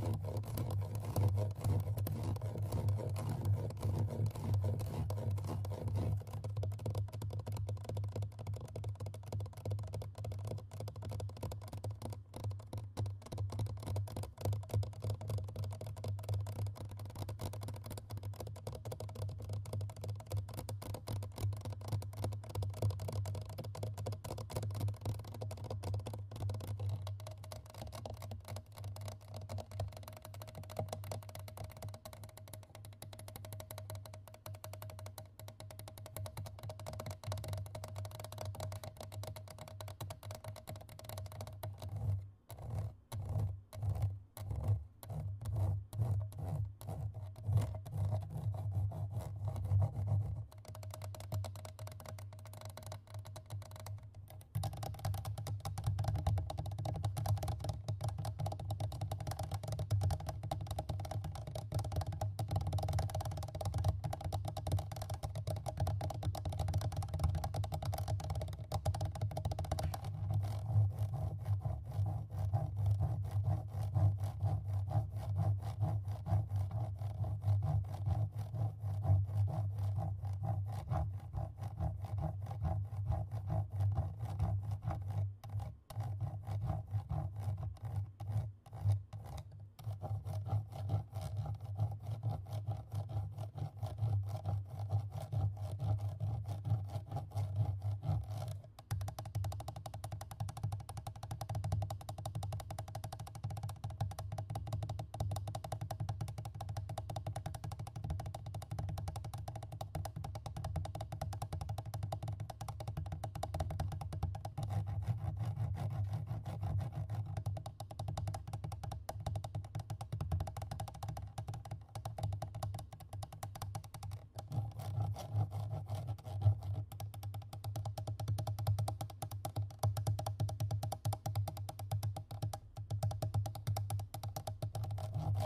[0.00, 0.06] どっち
[1.96, 1.97] だ